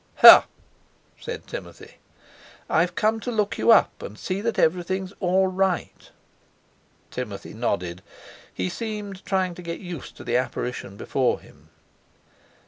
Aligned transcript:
"Ha!" 0.15 0.47
said 1.19 1.45
Timothy. 1.45 1.97
"I've 2.67 2.95
come 2.95 3.19
to 3.19 3.29
look 3.31 3.59
you 3.59 3.69
up 3.69 4.01
and 4.01 4.17
see 4.17 4.41
that 4.41 4.57
everything's 4.57 5.13
all 5.19 5.45
right." 5.45 6.09
Timothy 7.11 7.53
nodded. 7.53 8.01
He 8.51 8.67
seemed 8.67 9.23
trying 9.27 9.53
to 9.53 9.61
get 9.61 9.79
used 9.79 10.17
to 10.17 10.23
the 10.23 10.37
apparition 10.37 10.97
before 10.97 11.39
him. 11.39 11.69